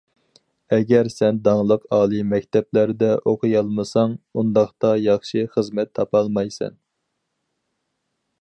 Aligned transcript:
ئەگەر 0.75 1.09
سەن 1.15 1.41
داڭلىق 1.47 1.83
ئالىي 1.97 2.23
مەكتەپلەردە 2.31 3.11
ئوقۇيالمىساڭ، 3.33 4.17
ئۇنداقتا 4.39 4.95
ياخشى 5.05 5.47
خىزمەت 5.55 5.95
تاپالمايسەن. 6.01 6.79